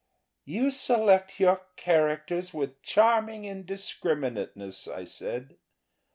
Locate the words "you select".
0.45-1.39